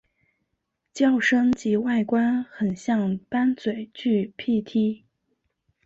[0.91, 5.03] 叫声及外观很像斑嘴巨䴙䴘。